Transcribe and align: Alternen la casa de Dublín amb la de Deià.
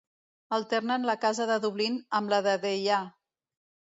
Alternen 0.55 1.05
la 1.09 1.15
casa 1.25 1.47
de 1.51 1.57
Dublín 1.67 1.99
amb 2.21 2.33
la 2.35 2.39
de 2.47 2.57
Deià. 2.65 3.03